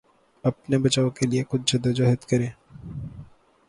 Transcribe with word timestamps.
اپنے 0.43 0.77
بچاؤ 0.77 1.09
کے 1.09 1.27
لیے 1.27 1.43
خود 1.49 1.61
جدوجہد 1.67 2.21
کریں 2.29 2.49